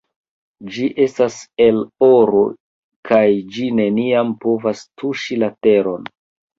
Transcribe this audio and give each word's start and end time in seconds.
Ĝi 0.77 0.87
estas 1.05 1.37
el 1.67 1.77
oro 2.09 2.41
kaj 3.13 3.23
ĝi 3.55 3.71
neniam 3.83 4.35
povas 4.45 4.87
tuŝi 5.01 5.43
la 5.47 5.57
teron. 5.67 6.15